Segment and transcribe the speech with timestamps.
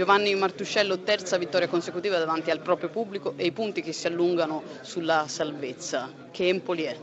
[0.00, 4.62] Giovanni Martuscello, terza vittoria consecutiva davanti al proprio pubblico e i punti che si allungano
[4.80, 6.10] sulla salvezza.
[6.30, 6.96] Che Empoli è?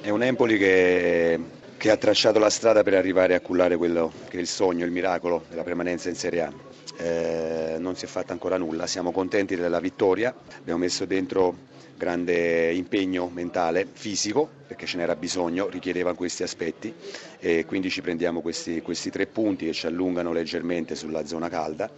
[0.00, 1.38] È un Empoli che,
[1.76, 4.90] che ha tracciato la strada per arrivare a cullare quello che è il sogno, il
[4.90, 6.52] miracolo della permanenza in Serie A.
[6.96, 11.54] Eh, non si è fatta ancora nulla, siamo contenti della vittoria, abbiamo messo dentro
[12.02, 16.92] grande impegno mentale, fisico, perché ce n'era bisogno, richiedeva questi aspetti
[17.38, 21.88] e quindi ci prendiamo questi, questi tre punti che ci allungano leggermente sulla zona calda,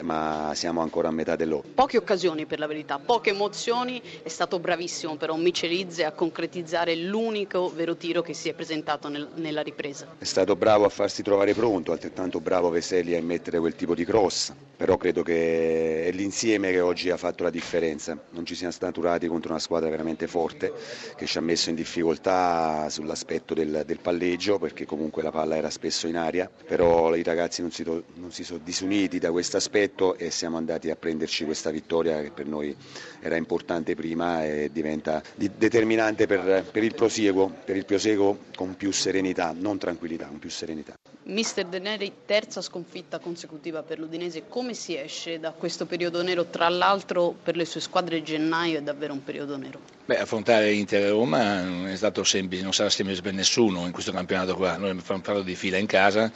[0.00, 1.66] ma siamo ancora a metà dell'ora.
[1.74, 7.70] Poche occasioni per la verità, poche emozioni, è stato bravissimo però Micelizze a concretizzare l'unico
[7.74, 10.06] vero tiro che si è presentato nel, nella ripresa.
[10.16, 14.04] È stato bravo a farsi trovare pronto, altrettanto bravo Veseli a immettere quel tipo di
[14.06, 18.72] cross, però credo che è l'insieme che oggi ha fatto la differenza, non ci siamo
[18.72, 20.72] snaturati contro una squadra veramente forte
[21.16, 25.70] che ci ha messo in difficoltà sull'aspetto del, del palleggio perché comunque la palla era
[25.70, 30.16] spesso in aria, però i ragazzi non si, non si sono disuniti da questo aspetto
[30.16, 32.74] e siamo andati a prenderci questa vittoria che per noi
[33.20, 38.92] era importante prima e diventa determinante per, per il prosieguo, per il proseguo con più
[38.92, 40.94] serenità, non tranquillità, con più serenità.
[41.30, 46.46] Mister De Neri, terza sconfitta consecutiva per l'Udinese, come si esce da questo periodo nero?
[46.46, 49.78] Tra l'altro per le sue squadre gennaio è davvero un periodo nero.
[50.06, 54.56] Beh, affrontare Inter e Roma non semplice, non sarà semplice per nessuno in questo campionato
[54.56, 54.76] qua.
[54.76, 56.32] Noi abbiamo fatto di fila in casa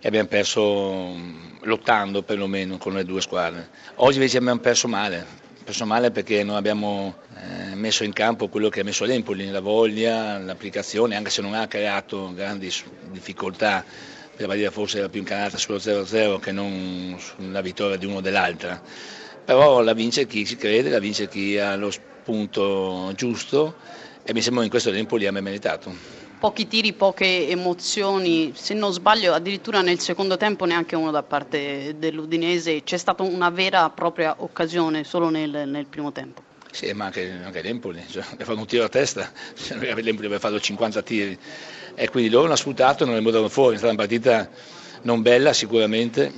[0.00, 1.12] e abbiamo perso
[1.62, 3.68] lottando perlomeno con le due squadre.
[3.96, 5.26] Oggi invece abbiamo perso male,
[5.64, 9.60] perso male perché non abbiamo eh, messo in campo quello che ha messo l'Empoli, la
[9.60, 12.72] voglia, l'applicazione, anche se non ha creato grandi
[13.10, 18.16] difficoltà la partita forse era più incanata sullo 0-0 che non sulla vittoria di uno
[18.16, 18.80] o dell'altra,
[19.44, 23.76] però la vince chi ci crede, la vince chi ha lo spunto giusto
[24.22, 26.24] e mi sembra che in questo tempo li abbia meritato.
[26.38, 31.94] Pochi tiri, poche emozioni, se non sbaglio addirittura nel secondo tempo neanche uno da parte
[31.98, 36.45] dell'Udinese, c'è stata una vera e propria occasione solo nel, nel primo tempo.
[36.76, 39.32] Sì, ma anche, anche l'Empoli, cioè, ha fatto un tiro a testa,
[39.80, 41.38] l'Empoli aveva fatto 50 tiri
[41.94, 44.46] e quindi loro hanno sfruttato e non l'hanno buttato fuori, è stata una partita
[45.00, 46.30] non bella sicuramente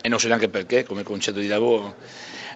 [0.00, 1.96] e non so neanche perché come concetto di lavoro.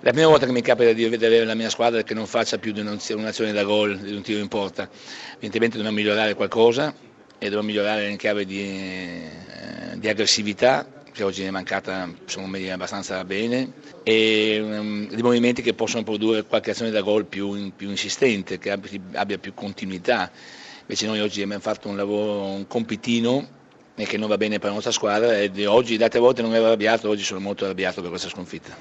[0.03, 2.71] La prima volta che mi capita di vedere la mia squadra che non faccia più
[2.71, 4.89] di un'azione da gol, di un tiro in porta,
[5.33, 6.95] evidentemente dobbiamo migliorare qualcosa
[7.39, 12.71] e dobbiamo migliorare in chiave di, eh, di aggressività che oggi è mancata secondo me
[12.71, 13.73] abbastanza bene,
[14.03, 18.71] e um, dei movimenti che possono produrre qualche azione da gol più, più insistente, che
[18.71, 20.31] abbia, più continuità.
[20.83, 23.49] Invece noi oggi abbiamo fatto un lavoro, un compitino
[23.95, 27.09] che non va bene per la nostra squadra e oggi, date volte non ero arrabbiato,
[27.09, 28.77] oggi sono molto arrabbiato per questa sconfitta.